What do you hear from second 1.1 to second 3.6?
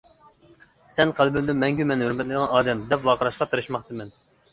قەلبىمدە مەڭگۈ مەن ھۆرمەتلەيدىغان ئادەم›› دەپ ۋارقىراشقا